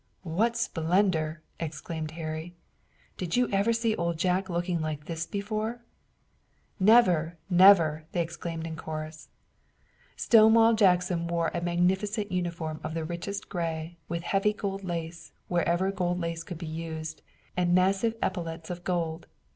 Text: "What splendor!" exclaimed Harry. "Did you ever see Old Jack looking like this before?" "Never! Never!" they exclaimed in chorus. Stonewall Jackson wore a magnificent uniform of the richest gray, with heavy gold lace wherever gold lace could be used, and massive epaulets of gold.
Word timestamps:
"What 0.23 0.57
splendor!" 0.57 1.43
exclaimed 1.59 2.09
Harry. 2.17 2.55
"Did 3.17 3.35
you 3.37 3.47
ever 3.51 3.71
see 3.71 3.95
Old 3.95 4.17
Jack 4.17 4.49
looking 4.49 4.81
like 4.81 5.05
this 5.05 5.27
before?" 5.27 5.81
"Never! 6.79 7.37
Never!" 7.51 8.05
they 8.11 8.19
exclaimed 8.23 8.65
in 8.65 8.75
chorus. 8.75 9.29
Stonewall 10.15 10.73
Jackson 10.73 11.27
wore 11.27 11.51
a 11.53 11.61
magnificent 11.61 12.31
uniform 12.31 12.79
of 12.83 12.95
the 12.95 13.03
richest 13.05 13.47
gray, 13.47 13.95
with 14.09 14.23
heavy 14.23 14.53
gold 14.53 14.83
lace 14.83 15.33
wherever 15.49 15.91
gold 15.91 16.19
lace 16.19 16.41
could 16.41 16.57
be 16.57 16.65
used, 16.65 17.21
and 17.55 17.75
massive 17.75 18.15
epaulets 18.23 18.71
of 18.71 18.83
gold. 18.83 19.27